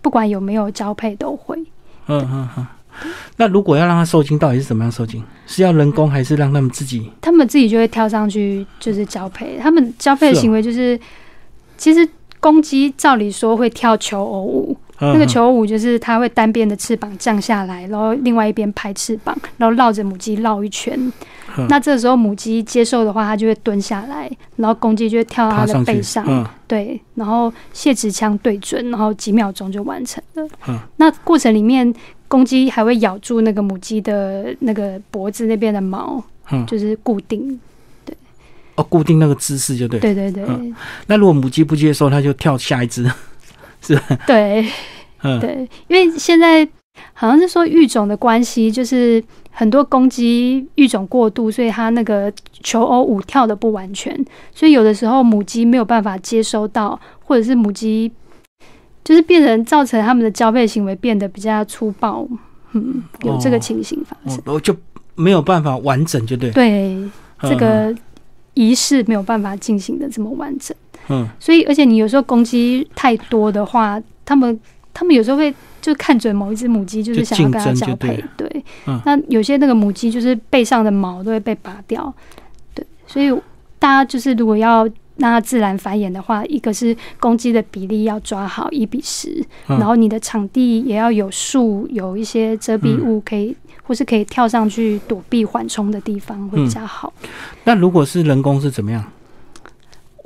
[0.00, 1.62] 不管有没有交配都会。
[2.08, 2.66] 嗯嗯嗯，
[3.36, 5.22] 那如果要让它受精，到底是怎么样受精？
[5.46, 7.10] 是要人工还是让他们自己？
[7.20, 9.58] 他们自己就会跳上去，就是交配。
[9.58, 10.98] 他们交配的行为就是，
[11.76, 12.08] 其实
[12.40, 21.12] 公鸡照理说会跳求偶舞，那个求偶舞就是它会单边的翅膀降下来，然后另外一边拍翅膀，然后绕着母鸡绕一圈。
[21.68, 30.46] 那这时候母鸡接受的话，它就会蹲下来，然后公鸡就会跳到它的背上，对，然后卸殖腔对准，然后几秒钟就完成了。
[30.68, 31.90] 嗯，那过程里面，
[32.28, 37.58] 公鸡还会咬住那个母鸡的那个脖子那边的毛，嗯，就是固定，
[38.04, 38.14] 对，
[38.74, 40.44] 哦，固定那个姿势就对，对对对。
[41.06, 43.10] 那如果母鸡不接受，它就跳下一只，
[43.86, 44.66] 是对，
[45.22, 46.66] 嗯，对，因为现在。
[47.12, 54.18] 好像是说育种的关系，就是很多公鸡育种过度，所以它那个求偶舞跳的不完全，
[54.54, 58.10] 所以有的时候母鸡没有办法接收到，或者是母鸡
[59.04, 62.26] 就是变成造成他们的交配行为变得比较粗暴，
[62.72, 64.74] 嗯，有这个情形发生，哦，就
[65.14, 66.96] 没有办法完整，就对，对，
[67.42, 67.94] 这个
[68.54, 70.74] 仪式没有办法进行的这么完整，
[71.08, 74.58] 嗯，所以而且你有时候公鸡太多的话，他们
[74.92, 75.54] 他们有时候会。
[75.82, 78.20] 就看准某一只母鸡，就是想要跟它交配。
[78.36, 78.64] 对，
[79.04, 82.12] 那有些那个母鸡就是背上的毛都会被拔掉。
[82.74, 83.30] 对，所以
[83.78, 84.82] 大家就是如果要
[85.18, 97.12] 让它自然繁衍的话，一个是公鸡的比例要抓好一比十，然后你的场地也要有树，有一些遮蔽物可以或是可以跳上去躲避缓冲的地方会比较好。
[97.62, 99.04] 那如果是人工是怎么样？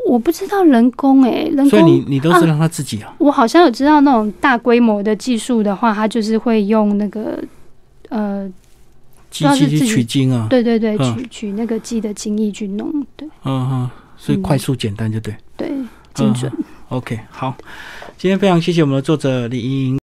[0.07, 3.14] 我不知道人工哎，人工，所以你你都是让他自己啊？
[3.18, 7.38] 我好像有知道那种大规模的技术的话，他就是会用那个
[8.09, 8.51] 呃。
[9.30, 10.48] 机器去取精啊？
[10.51, 13.28] 对对对，取取那个鸡的精液去弄，对。
[13.44, 15.32] 嗯哼，所以快速简单就对。
[15.57, 15.70] 对，
[16.14, 16.51] 精准。
[16.88, 17.57] OK，好，
[18.18, 19.98] 今天非常谢谢我们的作者李莹莹。